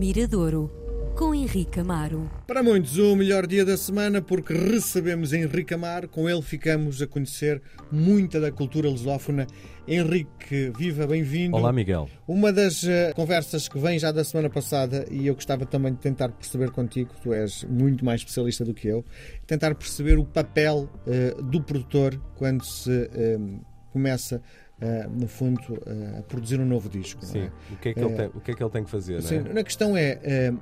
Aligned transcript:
Miradouro, 0.00 0.70
com 1.14 1.34
Henrique 1.34 1.78
Amaro. 1.78 2.30
Para 2.46 2.62
muitos, 2.62 2.96
o 2.96 3.14
melhor 3.14 3.46
dia 3.46 3.66
da 3.66 3.76
semana 3.76 4.22
porque 4.22 4.54
recebemos 4.54 5.34
Henrique 5.34 5.74
Amaro. 5.74 6.08
Com 6.08 6.26
ele 6.26 6.40
ficamos 6.40 7.02
a 7.02 7.06
conhecer 7.06 7.60
muita 7.92 8.40
da 8.40 8.50
cultura 8.50 8.88
lusófona. 8.88 9.46
Henrique, 9.86 10.72
viva, 10.74 11.06
bem-vindo. 11.06 11.54
Olá, 11.54 11.70
Miguel. 11.70 12.08
Uma 12.26 12.50
das 12.50 12.82
uh, 12.82 13.14
conversas 13.14 13.68
que 13.68 13.78
vem 13.78 13.98
já 13.98 14.10
da 14.10 14.24
semana 14.24 14.48
passada 14.48 15.04
e 15.10 15.26
eu 15.26 15.34
gostava 15.34 15.66
também 15.66 15.92
de 15.92 15.98
tentar 15.98 16.30
perceber 16.30 16.70
contigo, 16.70 17.10
tu 17.22 17.34
és 17.34 17.62
muito 17.64 18.02
mais 18.02 18.22
especialista 18.22 18.64
do 18.64 18.72
que 18.72 18.88
eu, 18.88 19.04
tentar 19.46 19.74
perceber 19.74 20.18
o 20.18 20.24
papel 20.24 20.88
uh, 21.06 21.42
do 21.42 21.62
produtor 21.62 22.18
quando 22.38 22.64
se 22.64 22.90
uh, 22.90 23.60
começa 23.92 24.36
Uh, 24.36 24.69
no 25.10 25.28
fundo, 25.28 25.60
uh, 25.60 26.18
a 26.18 26.22
produzir 26.22 26.60
um 26.60 26.66
novo 26.66 26.88
disco. 26.88 27.24
Sim. 27.24 27.40
É? 27.40 27.74
O, 27.74 27.76
que 27.76 27.88
é 27.90 27.94
que 27.94 28.00
ele 28.00 28.14
tem, 28.14 28.26
o 28.26 28.40
que 28.40 28.50
é 28.50 28.54
que 28.54 28.62
ele 28.62 28.70
tem 28.70 28.84
que 28.84 28.90
fazer? 28.90 29.22
Sim, 29.22 29.40
não 29.40 29.56
é? 29.56 29.60
a 29.60 29.64
questão 29.64 29.96
é: 29.96 30.52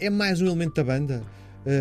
é 0.00 0.10
mais 0.10 0.40
um 0.40 0.46
elemento 0.46 0.74
da 0.74 0.84
banda? 0.84 1.22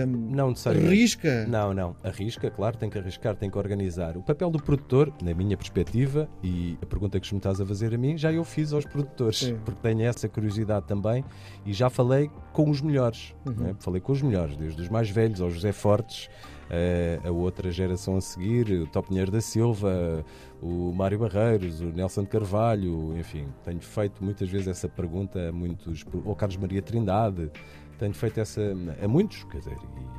não 0.07 0.49
necessariamente. 0.49 0.93
Arrisca? 0.93 1.47
Não, 1.47 1.73
não. 1.73 1.95
Arrisca, 2.03 2.49
claro, 2.49 2.77
tem 2.77 2.89
que 2.89 2.97
arriscar, 2.97 3.35
tem 3.35 3.49
que 3.49 3.57
organizar. 3.57 4.17
O 4.17 4.21
papel 4.21 4.49
do 4.49 4.61
produtor, 4.61 5.13
na 5.23 5.33
minha 5.33 5.55
perspectiva, 5.55 6.29
e 6.43 6.77
a 6.81 6.85
pergunta 6.85 7.19
que 7.19 7.33
me 7.33 7.39
estás 7.39 7.61
a 7.61 7.65
fazer 7.65 7.93
a 7.93 7.97
mim, 7.97 8.17
já 8.17 8.31
eu 8.31 8.43
fiz 8.43 8.73
aos 8.73 8.85
produtores, 8.85 9.39
Sim. 9.39 9.57
porque 9.63 9.79
tenho 9.81 10.01
essa 10.01 10.27
curiosidade 10.27 10.85
também 10.87 11.23
e 11.65 11.73
já 11.73 11.89
falei 11.89 12.29
com 12.51 12.69
os 12.69 12.81
melhores. 12.81 13.33
Uhum. 13.45 13.69
é? 13.69 13.75
Falei 13.79 14.01
com 14.01 14.11
os 14.11 14.21
melhores, 14.21 14.57
desde 14.57 14.81
os 14.81 14.89
mais 14.89 15.09
velhos 15.09 15.41
aos 15.41 15.53
José 15.53 15.71
Fortes, 15.71 16.29
eh, 16.69 17.19
a 17.23 17.31
outra 17.31 17.71
geração 17.71 18.17
a 18.17 18.21
seguir, 18.21 18.69
o 18.71 18.87
Top 18.87 19.07
Pinheiro 19.07 19.31
da 19.31 19.41
Silva, 19.41 20.23
o 20.61 20.91
Mário 20.93 21.19
Barreiros, 21.19 21.81
o 21.81 21.85
Nelson 21.85 22.25
Carvalho, 22.25 23.17
enfim, 23.17 23.47
tenho 23.63 23.81
feito 23.81 24.23
muitas 24.23 24.49
vezes 24.49 24.67
essa 24.67 24.87
pergunta 24.87 25.49
a 25.49 25.51
muitos, 25.51 26.03
ou 26.25 26.35
Carlos 26.35 26.57
Maria 26.57 26.81
Trindade, 26.81 27.51
tenho 27.97 28.13
feito 28.13 28.39
essa 28.39 28.61
a 29.01 29.07
muitos, 29.07 29.43
quer 29.45 29.59
dizer, 29.59 29.77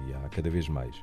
e 0.08 0.14
há 0.14 0.28
cada 0.28 0.50
vez 0.50 0.68
mais. 0.68 0.94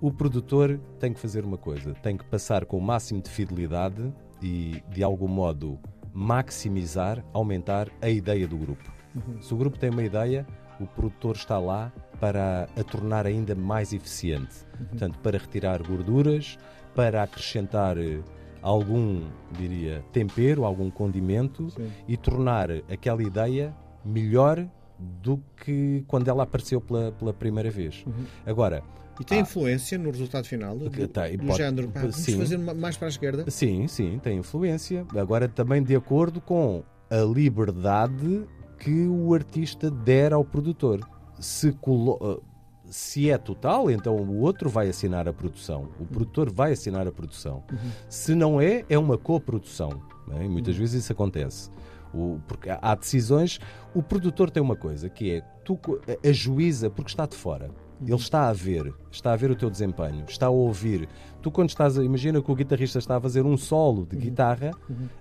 O 0.00 0.12
produtor 0.12 0.80
tem 0.98 1.12
que 1.12 1.20
fazer 1.20 1.44
uma 1.44 1.56
coisa, 1.56 1.94
tem 1.94 2.16
que 2.16 2.24
passar 2.24 2.64
com 2.64 2.76
o 2.76 2.82
máximo 2.82 3.22
de 3.22 3.30
fidelidade 3.30 4.12
e, 4.42 4.82
de 4.90 5.02
algum 5.02 5.28
modo, 5.28 5.78
maximizar, 6.12 7.24
aumentar 7.32 7.88
a 8.00 8.08
ideia 8.08 8.48
do 8.48 8.56
grupo. 8.56 8.92
Se 9.40 9.54
o 9.54 9.56
grupo 9.56 9.78
tem 9.78 9.90
uma 9.90 10.02
ideia, 10.02 10.46
o 10.80 10.86
produtor 10.86 11.36
está 11.36 11.58
lá 11.58 11.92
para 12.20 12.68
a 12.76 12.82
tornar 12.84 13.26
ainda 13.26 13.54
mais 13.54 13.92
eficiente. 13.92 14.54
Portanto, 14.90 15.18
para 15.20 15.38
retirar 15.38 15.82
gorduras, 15.82 16.58
para 16.94 17.22
acrescentar 17.22 17.98
eh, 17.98 18.20
algum, 18.62 19.22
diria, 19.58 20.04
tempero, 20.12 20.64
algum 20.64 20.90
condimento 20.90 21.70
Sim. 21.70 21.90
e 22.08 22.16
tornar 22.16 22.70
aquela 22.90 23.22
ideia 23.22 23.74
melhor 24.04 24.66
do 24.98 25.40
que 25.62 26.04
quando 26.08 26.28
ela 26.28 26.44
apareceu 26.44 26.80
pela, 26.80 27.12
pela 27.12 27.32
primeira 27.32 27.70
vez. 27.70 28.04
Agora, 28.46 28.82
E 29.18 29.24
tem 29.24 29.38
Ah. 29.38 29.42
influência 29.42 29.96
no 29.96 30.10
resultado 30.10 30.46
final? 30.46 30.76
Do, 30.76 30.90
Tem, 30.90 31.38
do 31.38 31.44
pode- 31.46 31.56
género, 31.56 31.88
pá, 31.88 32.00
vamos 32.00 32.16
sim. 32.16 32.38
fazer 32.38 32.58
ma- 32.58 32.74
mais 32.74 32.98
para 32.98 33.08
a 33.08 33.10
esquerda? 33.10 33.50
Sim, 33.50 33.88
sim, 33.88 34.18
tem 34.22 34.36
influência. 34.38 35.06
Agora, 35.16 35.48
também 35.48 35.82
de 35.82 35.96
acordo 35.96 36.38
com 36.38 36.82
a 37.10 37.16
liberdade 37.24 38.44
que 38.78 39.06
o 39.06 39.32
artista 39.34 39.90
der 39.90 40.32
ao 40.32 40.44
produtor. 40.44 41.00
Se, 41.38 41.72
colo- 41.72 42.18
eh, 42.22 42.40
se 42.88 43.28
é 43.30 43.36
total, 43.38 43.90
então 43.90 44.16
o 44.16 44.40
outro 44.40 44.68
vai 44.70 44.88
assinar 44.88 45.28
a 45.28 45.32
produção. 45.32 45.88
O 46.00 46.04
produtor 46.06 46.50
vai 46.52 46.72
assinar 46.72 47.06
a 47.06 47.12
produção. 47.12 47.62
Se 48.08 48.34
não 48.34 48.60
é, 48.60 48.84
é 48.88 48.98
uma 48.98 49.18
coprodução. 49.18 50.00
não 50.26 50.38
é? 50.38 50.44
E 50.44 50.48
muitas 50.48 50.76
vezes 50.76 51.02
isso 51.04 51.12
acontece. 51.12 51.70
O- 52.14 52.38
porque 52.48 52.70
há 52.70 52.94
decisões. 52.94 53.58
O 53.94 54.02
produtor 54.02 54.50
tem 54.50 54.62
uma 54.62 54.76
coisa 54.76 55.08
que 55.10 55.30
é 55.32 55.40
tu 55.64 55.78
ajuiza 56.24 56.88
porque 56.88 57.10
está 57.10 57.26
de 57.26 57.36
fora. 57.36 57.70
Ele 58.00 58.14
está 58.14 58.48
a 58.48 58.52
ver, 58.52 58.92
está 59.10 59.32
a 59.32 59.36
ver 59.36 59.50
o 59.50 59.56
teu 59.56 59.70
desempenho, 59.70 60.22
está 60.28 60.46
a 60.46 60.50
ouvir. 60.50 61.08
Tu, 61.40 61.50
quando 61.50 61.70
estás 61.70 61.98
a. 61.98 62.04
Imagina 62.04 62.42
que 62.42 62.50
o 62.50 62.54
guitarrista 62.54 62.98
está 62.98 63.16
a 63.16 63.20
fazer 63.20 63.42
um 63.46 63.56
solo 63.56 64.04
de 64.04 64.16
guitarra, 64.16 64.70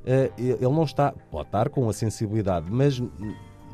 eh, 0.05 0.29
ele 0.37 0.59
não 0.59 0.83
está. 0.83 1.13
Pode 1.31 1.47
estar 1.47 1.69
com 1.69 1.87
a 1.87 1.93
sensibilidade, 1.93 2.69
mas 2.69 3.01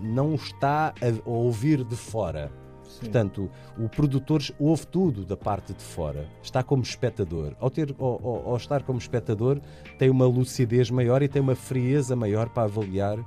não 0.01 0.35
está 0.35 0.93
a, 1.01 1.29
ouvir 1.29 1.83
de 1.83 1.95
fora. 1.95 2.51
Portanto, 2.99 3.49
o 3.79 3.87
produtor 3.87 4.41
ouve 4.59 4.85
tudo 4.85 5.23
da 5.25 5.37
parte 5.37 5.73
de 5.73 5.81
fora, 5.81 6.27
está 6.43 6.61
como 6.61 6.83
espectador. 6.83 7.53
Ao, 7.59 7.69
ter, 7.69 7.95
ao, 7.97 8.47
ao- 8.49 8.57
estar 8.57 8.83
como 8.83 8.99
espectador, 8.99 9.61
tem 9.97 10.09
uma 10.09 10.25
lucidez 10.25 10.91
maior 10.91 11.21
e 11.23 11.29
tem 11.29 11.41
uma 11.41 11.55
frieza 11.55 12.15
maior 12.17 12.49
para 12.49 12.63
avaliar 12.63 13.17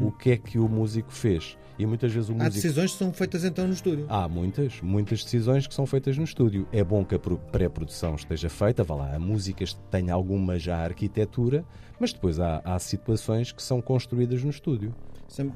o 0.00 0.12
que 0.12 0.30
é 0.32 0.36
que 0.36 0.58
o 0.58 0.68
músico 0.68 1.10
fez. 1.10 1.56
E 1.78 1.84
muitas 1.86 2.12
vezes 2.12 2.28
o 2.28 2.32
Há 2.32 2.36
músico. 2.36 2.54
decisões 2.54 2.92
que 2.92 2.98
são 2.98 3.12
feitas 3.12 3.44
então 3.44 3.66
no 3.66 3.72
estúdio. 3.72 4.06
Há 4.08 4.28
muitas, 4.28 4.80
muitas 4.82 5.24
decisões 5.24 5.66
que 5.66 5.74
são 5.74 5.86
feitas 5.86 6.16
no 6.18 6.24
estúdio. 6.24 6.68
É 6.70 6.84
bom 6.84 7.02
que 7.04 7.14
a 7.14 7.18
pro- 7.18 7.38
pré-produção 7.50 8.14
esteja 8.14 8.48
feita, 8.50 8.84
vá 8.84 8.94
lá, 8.94 9.14
a 9.16 9.18
música 9.18 9.64
tenha 9.90 10.12
alguma 10.14 10.58
já 10.58 10.76
arquitetura, 10.78 11.64
mas 11.98 12.12
depois 12.12 12.38
há, 12.38 12.60
há 12.64 12.78
situações 12.78 13.50
que 13.52 13.62
são 13.62 13.80
construídas 13.80 14.44
no 14.44 14.50
estúdio. 14.50 14.94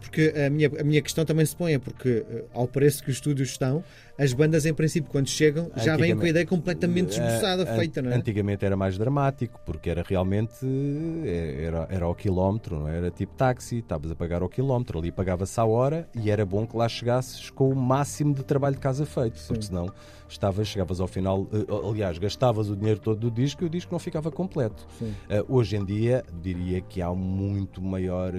Porque 0.00 0.32
a 0.46 0.50
minha, 0.50 0.70
a 0.80 0.84
minha 0.84 1.00
questão 1.02 1.24
também 1.24 1.44
se 1.46 1.54
põe, 1.54 1.74
é 1.74 1.78
porque 1.78 2.24
eh, 2.28 2.44
ao 2.52 2.66
preço 2.66 3.02
que 3.02 3.10
os 3.10 3.16
estúdios 3.16 3.50
estão, 3.50 3.84
as 4.18 4.32
bandas 4.32 4.66
em 4.66 4.74
princípio 4.74 5.10
quando 5.10 5.28
chegam 5.28 5.70
já 5.76 5.96
vêm 5.96 6.16
com 6.16 6.24
a 6.24 6.28
ideia 6.28 6.46
completamente 6.46 7.10
esboçada, 7.12 7.62
Eh, 7.62 7.76
feita, 7.76 8.02
não 8.02 8.10
é? 8.10 8.16
Antigamente 8.16 8.64
era 8.64 8.76
mais 8.76 8.98
dramático, 8.98 9.60
porque 9.64 9.88
era 9.90 10.02
realmente 10.02 10.56
eh, 10.64 11.64
era, 11.66 11.86
era 11.90 12.04
ao 12.04 12.14
quilómetro, 12.14 12.80
não 12.80 12.88
é? 12.88 12.96
era 12.96 13.10
tipo 13.10 13.34
táxi, 13.34 13.78
estavas 13.78 14.10
a 14.10 14.14
pagar 14.16 14.42
ao 14.42 14.48
quilómetro, 14.48 14.98
ali 14.98 15.12
pagava-se 15.12 15.58
à 15.60 15.64
hora 15.64 16.08
e 16.14 16.30
era 16.30 16.44
bom 16.44 16.66
que 16.66 16.76
lá 16.76 16.88
chegasses 16.88 17.50
com 17.50 17.70
o 17.70 17.76
máximo 17.76 18.34
de 18.34 18.42
trabalho 18.44 18.74
de 18.74 18.80
casa 18.80 19.06
feito, 19.06 19.40
porque 19.46 19.62
senão 19.62 19.92
estavas, 20.28 20.66
chegavas 20.68 21.00
ao 21.00 21.06
final, 21.06 21.46
aliás, 21.88 22.18
gastavas 22.18 22.68
o 22.68 22.76
dinheiro 22.76 23.00
todo 23.00 23.18
do 23.18 23.30
disco 23.30 23.62
e 23.62 23.66
o 23.66 23.70
disco 23.70 23.92
não 23.92 23.98
ficava 23.98 24.30
completo. 24.30 24.86
Sim. 24.98 25.14
Hoje 25.48 25.76
em 25.76 25.84
dia 25.84 26.24
diria 26.42 26.80
que 26.80 27.00
há 27.00 27.10
muito 27.14 27.80
maior 27.80 28.32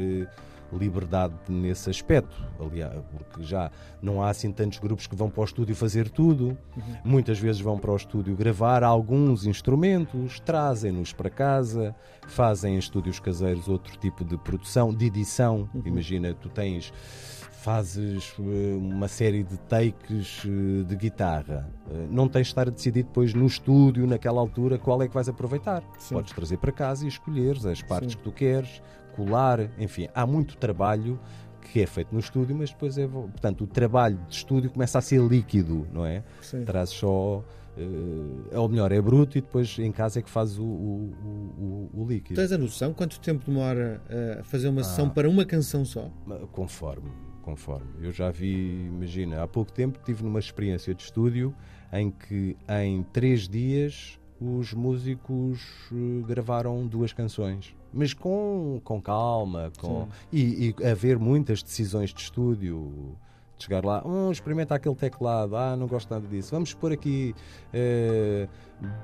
liberdade 0.72 1.34
nesse 1.48 1.90
aspecto, 1.90 2.36
aliás, 2.60 3.02
porque 3.12 3.44
já 3.44 3.72
não 4.02 4.22
há 4.22 4.30
assim 4.30 4.52
tantos 4.52 4.80
grupos 4.80 5.08
que 5.08 5.16
vão 5.16 5.30
para 5.30 5.42
o 5.42 5.46
estúdio 5.46 5.76
fazer 5.76 6.10
tudo. 6.10 6.58
Muitas 7.04 7.40
vezes 7.40 7.62
vão 7.62 7.78
para 7.78 7.92
o 7.92 7.96
estúdio 7.96 8.36
gravar 8.36 8.84
alguns 8.84 9.46
instrumentos, 9.46 10.40
trazem-nos 10.40 11.14
para 11.14 11.30
casa, 11.30 11.96
fazem 12.28 12.76
em 12.76 12.80
estúdios 12.80 13.20
caseiros 13.20 13.68
outro 13.68 13.98
tipo 13.98 14.24
de 14.24 14.38
produção, 14.38 14.94
de 14.94 15.06
edição. 15.06 15.70
Imagina, 15.86 16.34
tu 16.34 16.50
tens 16.50 16.92
fazes 17.60 18.34
eh, 18.40 18.76
uma 18.78 19.08
série 19.08 19.44
de 19.44 19.58
takes 19.58 20.44
eh, 20.46 20.84
de 20.84 20.96
guitarra. 20.96 21.70
Eh, 21.92 22.08
Não 22.10 22.28
tens 22.28 22.44
de 22.44 22.52
estar 22.52 22.68
a 22.68 22.72
decidir 22.72 23.04
depois 23.04 23.34
no 23.34 23.46
estúdio, 23.46 24.08
naquela 24.08 24.40
altura, 24.40 24.78
qual 24.78 25.02
é 25.04 25.08
que 25.08 25.14
vais 25.14 25.28
aproveitar. 25.28 25.84
Sim. 25.98 26.16
Podes 26.16 26.32
trazer 26.34 26.58
para 26.58 26.72
casa 26.72 27.04
e 27.06 27.08
escolheres 27.10 27.66
as 27.66 27.82
partes 27.82 28.14
Sim. 28.14 28.18
que 28.18 28.24
tu 28.24 28.32
queres, 28.32 28.82
colar, 29.26 29.70
enfim, 29.78 30.08
há 30.16 30.26
muito 30.26 30.56
trabalho 30.58 31.20
que 31.62 31.82
é 31.82 31.86
feito 31.86 32.12
no 32.14 32.20
estúdio, 32.20 32.56
mas 32.56 32.72
depois 32.72 32.98
é. 32.98 33.08
Portanto, 33.08 33.64
o 33.64 33.68
trabalho 33.68 34.18
de 34.28 34.36
estúdio 34.36 34.72
começa 34.72 34.98
a 34.98 35.02
ser 35.02 35.22
líquido, 35.22 35.88
não 35.94 36.06
é? 36.06 36.24
Sim. 36.42 36.64
Trazes 36.66 36.96
só. 36.96 37.44
eh, 37.78 38.58
ou 38.58 38.68
melhor, 38.68 38.92
é 38.92 39.00
bruto 39.02 39.38
e 39.38 39.42
depois 39.42 39.78
em 39.80 39.92
casa 39.92 40.20
é 40.20 40.22
que 40.22 40.30
fazes 40.30 40.58
o, 40.58 40.64
o, 40.64 41.14
o, 41.24 41.90
o- 41.96 42.02
o 42.02 42.06
líquido. 42.08 42.36
Tens 42.40 42.52
a 42.52 42.58
noção 42.58 42.94
quanto 42.94 43.20
tempo 43.20 43.46
demora 43.46 44.02
eh, 44.10 44.38
a 44.40 44.44
fazer 44.44 44.68
uma 44.70 44.82
Ah. 44.82 44.84
sessão 44.84 45.10
para 45.10 45.30
uma 45.30 45.46
canção 45.46 45.86
só? 45.86 46.10
Conforme, 46.52 47.10
conforme. 47.42 47.88
Eu 48.02 48.12
já 48.12 48.32
vi, 48.32 48.86
imagina, 48.88 49.44
há 49.44 49.48
pouco 49.48 49.72
tempo 49.72 50.00
tive 50.04 50.24
numa 50.24 50.40
experiência 50.40 50.94
de 50.96 51.04
estúdio 51.04 51.54
em 51.94 52.10
que 52.12 52.58
em 52.82 53.04
três 53.14 53.48
dias 53.48 54.20
os 54.42 54.74
músicos 54.74 55.60
eh, 55.94 56.24
gravaram 56.28 56.86
duas 56.88 57.14
canções. 57.14 57.76
Mas 57.94 58.14
com, 58.14 58.80
com 58.84 59.02
calma, 59.02 59.72
com, 59.78 60.08
e, 60.32 60.74
e 60.80 60.86
haver 60.86 61.18
muitas 61.18 61.64
decisões 61.64 62.14
de 62.14 62.22
estúdio. 62.22 63.16
De 63.60 63.66
chegar 63.66 63.84
lá, 63.84 64.02
um, 64.08 64.32
experimenta 64.32 64.74
aquele 64.74 64.96
teclado, 64.96 65.58
ah, 65.58 65.76
não 65.76 65.86
gosto 65.86 66.10
nada 66.10 66.26
disso. 66.26 66.50
Vamos 66.52 66.74
pôr 66.74 66.94
aqui 66.94 67.36
eh, 67.74 68.48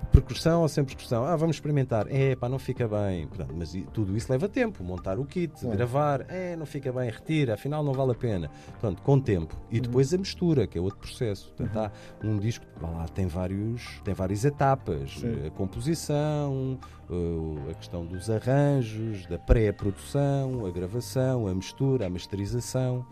percussão 0.10 0.62
ou 0.62 0.70
sem 0.70 0.86
percussão? 0.86 1.26
Ah, 1.26 1.36
vamos 1.36 1.58
experimentar. 1.58 2.08
É, 2.10 2.38
pá, 2.38 2.48
não 2.48 2.58
fica 2.58 2.88
bem. 2.88 3.28
Portanto, 3.28 3.54
mas 3.54 3.76
tudo 3.92 4.16
isso 4.16 4.32
leva 4.32 4.48
tempo. 4.48 4.82
Montar 4.82 5.20
o 5.20 5.26
kit, 5.26 5.52
Claro. 5.60 5.76
gravar, 5.76 6.26
é, 6.30 6.56
não 6.56 6.66
fica 6.66 6.90
bem, 6.94 7.10
retira, 7.12 7.56
afinal 7.56 7.84
não 7.84 7.92
vale 7.92 8.14
a 8.14 8.16
pena. 8.16 8.50
Portanto, 8.80 9.02
com 9.02 9.20
tempo. 9.20 9.58
E 9.70 9.82
depois 9.82 10.14
a 10.14 10.18
mistura, 10.18 10.66
que 10.66 10.78
é 10.78 10.82
outro 10.82 11.00
processo. 11.00 11.52
Portanto, 11.52 11.78
há 11.78 11.92
um 12.26 12.38
disco, 12.38 12.66
vá 12.80 12.90
lá, 12.92 13.08
tem, 13.10 13.28
vários, 13.28 14.00
tem 14.06 14.14
várias 14.14 14.46
etapas. 14.46 15.20
Sim. 15.20 15.48
A 15.48 15.52
composição, 15.52 16.80
eh, 17.12 17.72
a 17.72 17.74
questão 17.74 18.06
dos 18.06 18.30
arranjos, 18.30 19.26
da 19.26 19.38
pré-produção, 19.38 20.66
a 20.66 20.72
gravação, 20.72 21.46
a 21.46 21.54
mistura, 21.54 22.08
a 22.08 22.10
masterização. 22.10 23.06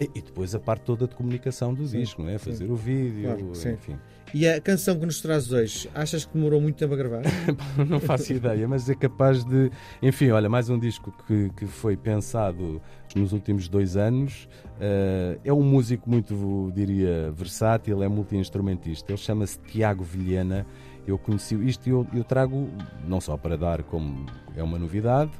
E, 0.00 0.10
e 0.14 0.22
depois 0.22 0.54
a 0.54 0.60
parte 0.60 0.82
toda 0.82 1.06
de 1.06 1.14
comunicação 1.14 1.74
do 1.74 1.86
Sim, 1.86 2.00
disco, 2.00 2.22
não 2.22 2.28
é? 2.30 2.38
sim. 2.38 2.50
Fazer 2.50 2.70
o 2.70 2.76
vídeo, 2.76 3.24
Claro, 3.24 3.54
sim. 3.54 3.72
enfim. 3.72 3.96
E 4.34 4.46
a 4.46 4.60
canção 4.60 4.98
que 4.98 5.06
nos 5.06 5.22
traz 5.22 5.50
hoje, 5.50 5.88
achas 5.94 6.26
que 6.26 6.34
demorou 6.34 6.60
muito 6.60 6.76
tempo 6.76 6.92
a 6.92 6.96
gravar? 6.98 7.22
não 7.88 7.98
faço 7.98 8.32
ideia, 8.34 8.68
mas 8.68 8.88
é 8.90 8.94
capaz 8.94 9.42
de. 9.42 9.70
Enfim, 10.02 10.28
olha, 10.30 10.50
mais 10.50 10.68
um 10.68 10.78
disco 10.78 11.10
que, 11.26 11.48
que 11.56 11.66
foi 11.66 11.96
pensado 11.96 12.80
nos 13.16 13.32
últimos 13.32 13.68
dois 13.68 13.96
anos. 13.96 14.46
Eh, 14.78 15.38
é 15.44 15.52
um 15.52 15.62
músico 15.62 16.10
muito, 16.10 16.70
diria, 16.74 17.32
versátil, 17.32 18.02
é 18.02 18.08
multi-instrumentista. 18.08 19.10
Ele 19.10 19.18
chama-se 19.18 19.58
Tiago 19.60 20.04
Vilhena. 20.04 20.66
Eu 21.08 21.16
conheci 21.16 21.54
isto 21.66 21.88
eu, 21.88 22.06
eu 22.12 22.22
trago, 22.22 22.68
não 23.02 23.18
só 23.18 23.34
para 23.34 23.56
dar 23.56 23.82
como 23.82 24.26
é 24.54 24.62
uma 24.62 24.78
novidade, 24.78 25.30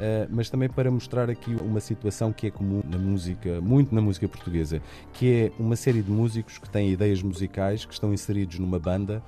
eh, 0.00 0.26
mas 0.30 0.48
também 0.48 0.70
para 0.70 0.90
mostrar 0.90 1.28
aqui 1.28 1.54
uma 1.60 1.80
situação 1.80 2.32
que 2.32 2.46
é 2.46 2.50
comum 2.50 2.82
na 2.90 2.96
música, 2.96 3.60
muito 3.60 3.94
na 3.94 4.00
música 4.00 4.26
portuguesa, 4.26 4.80
que 5.12 5.30
é 5.30 5.52
uma 5.62 5.76
série 5.76 6.00
de 6.00 6.10
músicos 6.10 6.56
que 6.56 6.70
têm 6.70 6.90
ideias 6.90 7.22
musicais, 7.22 7.84
que 7.84 7.92
estão 7.92 8.14
inseridos 8.14 8.58
numa 8.58 8.78
banda, 8.78 9.22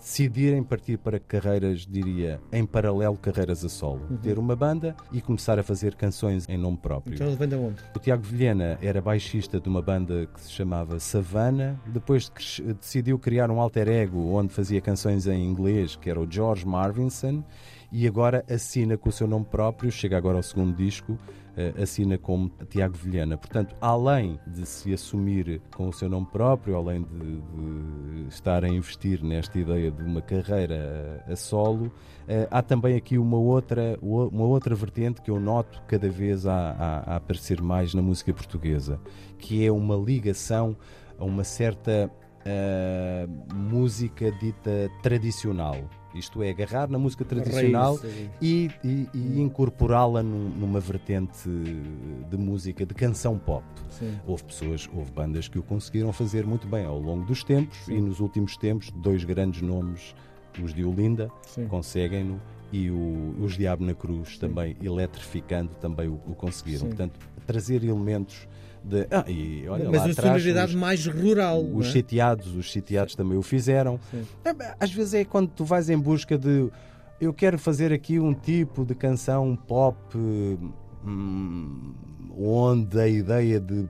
decidirem 0.00 0.62
partir 0.62 0.96
para 0.96 1.20
carreiras, 1.20 1.86
diria, 1.86 2.40
em 2.50 2.64
paralelo, 2.64 3.16
carreiras 3.16 3.64
a 3.64 3.68
solo. 3.68 4.00
Ter 4.22 4.38
uma 4.38 4.56
banda 4.56 4.96
e 5.12 5.20
começar 5.20 5.58
a 5.58 5.62
fazer 5.62 5.94
canções 5.94 6.48
em 6.48 6.56
nome 6.56 6.78
próprio. 6.78 7.14
Então 7.14 7.34
de 7.34 7.54
onde? 7.54 7.76
O 7.94 7.98
Tiago 7.98 8.22
Vilhena 8.22 8.78
era 8.80 9.00
baixista 9.00 9.60
de 9.60 9.68
uma 9.68 9.82
banda 9.82 10.26
que 10.32 10.40
se 10.40 10.50
chamava 10.50 10.98
Savannah. 10.98 11.76
Depois 11.86 12.32
decidiu 12.80 13.18
criar 13.18 13.50
um 13.50 13.60
alter 13.60 13.88
ego 13.88 14.32
onde 14.32 14.52
fazia 14.52 14.80
canções 14.80 15.26
em 15.26 15.44
inglês, 15.44 15.96
que 15.96 16.08
era 16.08 16.20
o 16.20 16.30
George 16.30 16.66
Marvinson. 16.66 17.44
E 17.92 18.06
agora 18.06 18.44
assina 18.48 18.96
com 18.96 19.08
o 19.08 19.12
seu 19.12 19.26
nome 19.26 19.44
próprio, 19.46 19.90
chega 19.90 20.16
agora 20.16 20.36
ao 20.36 20.42
segundo 20.44 20.76
disco, 20.76 21.18
eh, 21.56 21.74
assina 21.82 22.16
como 22.16 22.48
Tiago 22.68 22.94
Vilhena. 22.96 23.36
Portanto, 23.36 23.74
além 23.80 24.38
de 24.46 24.64
se 24.64 24.92
assumir 24.94 25.60
com 25.74 25.88
o 25.88 25.92
seu 25.92 26.08
nome 26.08 26.26
próprio, 26.26 26.76
além 26.76 27.02
de, 27.02 27.40
de 27.40 28.28
estar 28.28 28.64
a 28.64 28.68
investir 28.68 29.24
nesta 29.24 29.58
ideia 29.58 29.90
de 29.90 30.04
uma 30.04 30.22
carreira 30.22 31.24
a 31.28 31.34
solo, 31.34 31.90
eh, 32.28 32.46
há 32.48 32.62
também 32.62 32.94
aqui 32.96 33.18
uma 33.18 33.36
outra, 33.38 33.98
uma 34.00 34.44
outra 34.44 34.72
vertente 34.76 35.20
que 35.20 35.30
eu 35.30 35.40
noto 35.40 35.82
cada 35.88 36.08
vez 36.08 36.46
a, 36.46 36.70
a- 37.08 37.16
aparecer 37.16 37.60
mais 37.60 37.92
na 37.92 38.00
música 38.02 38.32
portuguesa, 38.32 39.00
que 39.36 39.66
é 39.66 39.72
uma 39.72 39.96
ligação 39.96 40.76
a 41.18 41.24
uma 41.24 41.42
certa 41.42 42.08
eh, 42.44 43.26
música 43.52 44.30
dita 44.30 44.88
tradicional. 45.02 45.74
Isto 46.14 46.42
é, 46.42 46.50
agarrar 46.50 46.88
na 46.90 46.98
música 46.98 47.24
tradicional 47.24 47.94
Raiz, 47.96 48.30
e, 48.42 48.70
e- 48.82 49.08
e 49.14 49.40
incorporá-la 49.40 50.22
num- 50.22 50.48
numa 50.50 50.80
vertente 50.80 51.48
de 51.48 52.36
música, 52.36 52.84
de 52.84 52.94
canção 52.94 53.38
pop. 53.38 53.64
Sim. 53.90 54.18
Houve 54.26 54.44
pessoas, 54.44 54.88
houve 54.92 55.10
bandas 55.12 55.46
que 55.48 55.58
o 55.58 55.62
conseguiram 55.62 56.12
fazer 56.12 56.44
muito 56.44 56.66
bem 56.66 56.84
ao 56.84 56.98
longo 56.98 57.24
dos 57.24 57.44
tempos 57.44 57.78
Sim. 57.84 57.96
e 57.96 58.00
nos 58.00 58.18
últimos 58.20 58.56
tempos, 58.56 58.90
dois 58.90 59.22
grandes 59.24 59.62
nomes, 59.62 60.14
os 60.62 60.74
de 60.74 60.84
Olinda, 60.84 61.30
conseguem-no 61.68 62.40
e 62.72 62.90
o- 62.90 63.34
os 63.40 63.56
Diabo 63.56 63.84
na 63.84 63.94
Cruz 63.94 64.38
também, 64.38 64.76
eletrificando, 64.82 65.70
também 65.80 66.08
o, 66.08 66.14
o 66.26 66.34
conseguiram. 66.34 66.80
Sim. 66.80 66.86
Portanto, 66.88 67.18
trazer 67.46 67.82
elementos 67.82 68.46
de. 68.84 69.06
Ah, 69.10 69.24
e 69.28 69.66
olha 69.68 69.90
Mas 69.90 70.00
lá 70.02 70.10
atrás, 70.10 70.16
sonoridade 70.16 70.76
mais 70.76 71.06
rural. 71.06 71.62
os 71.64 71.86
é? 71.88 71.90
sitiados, 71.90 72.54
os 72.54 72.70
sitiados 72.72 73.14
também 73.14 73.36
o 73.36 73.42
fizeram. 73.42 73.98
Sim. 74.10 74.24
É, 74.44 74.74
Às 74.78 74.92
vezes 74.92 75.14
é 75.14 75.24
quando 75.24 75.48
tu 75.48 75.64
vais 75.64 75.90
em 75.90 75.98
busca 75.98 76.38
de 76.38 76.68
eu 77.20 77.34
quero 77.34 77.58
fazer 77.58 77.92
aqui 77.92 78.18
um 78.18 78.32
tipo 78.32 78.84
de 78.84 78.94
canção 78.94 79.54
pop 79.54 79.96
hum, 81.04 81.92
onde 82.38 83.00
a 83.00 83.08
ideia 83.08 83.60
de, 83.60 83.88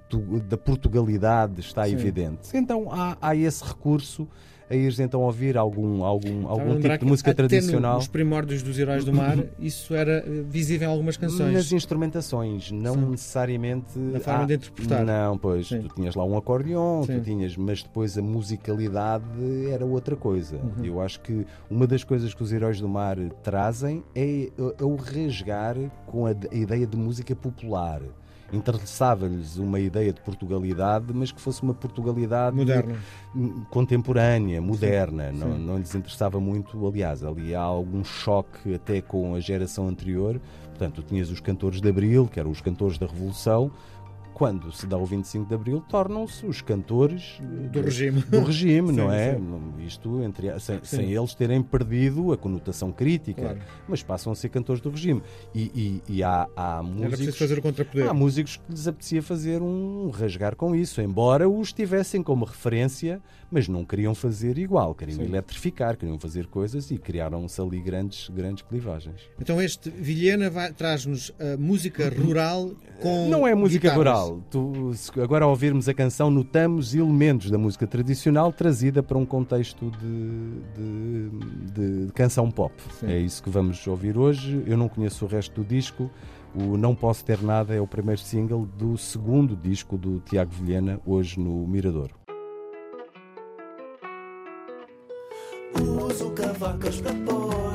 da 0.49 0.57
Portugalidade 0.57 1.61
está 1.61 1.85
Sim. 1.87 1.93
evidente. 1.93 2.49
Então 2.55 2.91
há, 2.91 3.17
há 3.21 3.37
esse 3.37 3.65
recurso 3.65 4.29
a 4.71 4.77
ires 4.77 5.01
então 5.01 5.23
ouvir 5.23 5.59
algum, 5.59 6.05
algum, 6.05 6.47
algum 6.47 6.81
tipo 6.81 6.99
de 6.99 7.05
música 7.05 7.35
tradicional. 7.35 7.97
Nos 7.97 8.07
primórdios 8.07 8.63
dos 8.63 8.79
Heróis 8.79 9.05
do 9.05 9.13
Mar, 9.13 9.37
isso 9.59 9.95
era 9.95 10.19
eh, 10.25 10.45
visível 10.49 10.89
em 10.89 10.93
algumas 10.93 11.17
canções. 11.17 11.53
Nas 11.53 11.73
instrumentações, 11.73 12.71
não 12.71 12.95
Sim. 12.95 13.11
necessariamente. 13.11 13.99
Na 13.99 14.21
forma 14.21 14.47
de 14.47 14.55
interpretar. 14.55 15.05
Não, 15.05 15.37
pois, 15.37 15.67
Sim. 15.67 15.83
tu 15.83 15.95
tinhas 15.97 16.15
lá 16.15 16.25
um 16.25 16.37
acordeão, 16.37 17.03
tu 17.05 17.21
tinhas, 17.21 17.57
mas 17.57 17.83
depois 17.83 18.17
a 18.17 18.23
musicalidade 18.23 19.25
era 19.69 19.85
outra 19.85 20.15
coisa. 20.15 20.57
Uhum. 20.57 20.85
Eu 20.85 21.01
acho 21.01 21.19
que 21.21 21.45
uma 21.69 21.85
das 21.85 22.05
coisas 22.05 22.33
que 22.33 22.43
os 22.43 22.53
Heróis 22.53 22.81
do 22.81 22.89
Mar 22.89 23.17
trazem 23.43 24.05
é, 24.15 24.51
é 24.79 24.85
o 24.85 24.95
rasgar 24.95 25.77
com 26.07 26.27
a, 26.27 26.31
a 26.31 26.55
ideia 26.55 26.87
de 26.87 26.97
música 26.97 27.35
popular. 27.35 28.01
Interessava-lhes 28.53 29.57
uma 29.57 29.79
ideia 29.79 30.13
de 30.13 30.21
Portugalidade, 30.21 31.13
mas 31.15 31.31
que 31.31 31.41
fosse 31.41 31.63
uma 31.63 31.75
Portugalidade 31.75 32.57
Moderna. 32.57 32.97
hum, 33.35 33.65
contemporânea, 33.71 34.61
moderna. 34.61 35.31
Não, 35.33 35.53
sim. 35.53 35.59
não 35.59 35.79
lhes 35.79 35.95
interessava 35.95 36.41
muito. 36.41 36.87
Aliás, 36.87 37.25
ali 37.25 37.55
há 37.55 37.63
algum 37.63 38.05
choque 38.05 38.75
até 38.75 39.01
com 39.01 39.35
a 39.35 39.41
geração 39.41 39.87
anterior. 39.87 40.41
Portanto, 40.71 41.03
tu 41.03 41.03
tinhas 41.03 41.31
os 41.31 41.41
cantores 41.41 41.81
de 41.81 41.89
Abril, 41.89 42.27
que 42.27 42.41
eram 42.41 42.51
os 42.51 42.61
cantores 42.61 42.99
da 42.99 43.07
Revolução. 43.07 43.71
Quando 44.41 44.73
se 44.73 44.87
dá 44.87 44.97
o 44.97 45.05
25 45.05 45.47
de 45.47 45.55
Abril, 45.55 45.85
tornam-se 45.87 46.47
os 46.47 46.63
cantores 46.63 47.39
eh, 47.43 47.69
Do 47.69 47.83
regime. 47.83 48.23
do 48.23 48.41
regime, 48.43 48.89
não 48.91 49.11
Sim, 49.11 49.15
é? 49.15 49.35
sim. 49.35 49.85
Isto 49.87 50.23
entre, 50.23 50.59
sem, 50.61 50.81
sem 50.83 51.13
eles 51.13 51.35
terem 51.35 51.63
perdido 51.63 52.33
a 52.33 52.39
conotação 52.39 52.91
crítica, 52.91 53.43
Claro. 53.43 53.59
mas 53.87 54.03
passam 54.03 54.33
a 54.33 54.35
ser 54.35 54.49
cantores 54.49 54.81
do 54.81 54.89
regime. 54.89 55.23
E, 55.55 56.01
e- 56.09 56.15
e 56.17 56.23
há, 56.23 56.49
há 56.57 56.83
músicos. 56.83 57.37
fazer 57.37 57.59
o 57.59 57.61
contrapoder. 57.63 58.09
Há 58.09 58.15
músicos 58.15 58.57
que 58.57 58.63
lhes 58.73 58.89
apetecia 58.89 59.23
fazer 59.23 59.61
um 59.61 60.09
rasgar 60.09 60.57
com 60.57 60.75
isso, 60.75 61.03
embora 61.03 61.47
os 61.47 61.71
tivessem 61.71 62.23
como 62.23 62.47
referência, 62.47 63.21
mas 63.51 63.69
não 63.69 63.85
queriam 63.85 64.15
fazer 64.15 64.57
igual, 64.57 64.95
queriam 64.95 65.17
Sim. 65.19 65.25
eletrificar, 65.25 65.99
queriam 65.99 66.19
fazer 66.19 66.47
coisas 66.47 66.91
e 66.91 66.97
criaram-se 66.97 67.61
ali 67.61 67.79
grandes, 67.79 68.31
grandes 68.31 68.63
clivagens. 68.63 69.21
Então 69.39 69.61
este 69.61 69.91
Vilhena 69.91 70.51
traz-nos 70.73 71.31
a 71.39 71.59
música 71.59 72.09
rural 72.09 72.71
com 73.03 73.29
Não 73.29 73.47
é 73.47 73.55
música 73.55 73.91
guitarras. 73.91 73.99
rural. 73.99 74.30
Tu, 74.51 74.93
se 74.95 75.21
agora, 75.21 75.45
ao 75.45 75.51
ouvirmos 75.51 75.89
a 75.89 75.95
canção, 75.95 76.31
notamos 76.31 76.95
elementos 76.95 77.51
da 77.51 77.59
música 77.59 77.87
tradicional 77.87 78.53
trazida 78.53 79.03
para 79.03 79.17
um 79.19 79.25
contexto 79.27 79.91
de, 79.91 81.31
de- 81.71 82.07
de 82.07 82.13
canção 82.13 82.51
pop. 82.51 82.73
Sim. 82.99 83.07
É 83.07 83.19
isso 83.19 83.43
que 83.43 83.51
vamos 83.51 83.87
ouvir 83.87 84.17
hoje. 84.19 84.63
Eu 84.67 84.77
não 84.77 84.89
conheço 84.89 85.25
o 85.25 85.29
resto 85.29 85.63
do 85.63 85.67
disco. 85.67 86.11
O 86.55 86.77
Não 86.77 86.95
Posso 86.97 87.25
Ter 87.25 87.41
Nada 87.43 87.75
é 87.75 87.81
o 87.81 87.87
primeiro 87.87 88.21
single 88.21 88.67
do 88.77 88.99
segundo 88.99 89.55
disco 89.55 89.97
do 89.97 90.19
Tiago 90.21 90.51
Vilhena, 90.53 91.01
hoje 91.07 91.39
no 91.39 91.67
Mirador. 91.67 92.11
Uso 96.09 96.31
cavacas 96.33 97.01
para 97.01 97.13
pôr 97.25 97.70